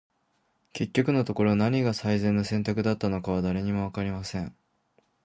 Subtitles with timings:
[0.73, 4.55] •結局のところ、何が最善の選択だったのかは、誰にも分かりません。